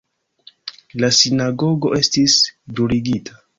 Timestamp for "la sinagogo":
1.03-1.93